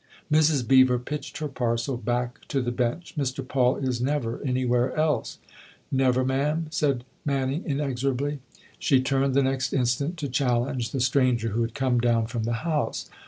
Mrs. 0.31 0.67
Beever 0.67 0.97
pitched 0.97 1.37
her 1.37 1.47
parcel 1.47 1.95
back 1.95 2.39
to 2.47 2.59
the 2.59 2.71
bench. 2.71 3.13
11 3.15 3.23
Mr. 3.31 3.47
Paul 3.47 3.77
is 3.77 4.01
never 4.01 4.41
anywhere 4.43 4.95
else!"" 4.95 5.37
Never, 5.91 6.25
ma'am," 6.25 6.65
said 6.71 7.03
Manning 7.23 7.61
inexorably. 7.67 8.39
She 8.79 8.99
turned 8.99 9.35
the 9.35 9.43
next 9.43 9.73
instant 9.73 10.17
to 10.17 10.27
challenge 10.27 10.89
the 10.89 11.01
stranger 11.01 11.49
who 11.49 11.61
had 11.61 11.75
come 11.75 11.99
down 12.01 12.25
from 12.25 12.45
the 12.45 12.53
house. 12.65 13.11